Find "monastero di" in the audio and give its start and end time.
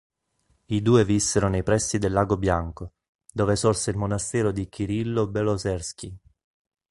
3.97-4.67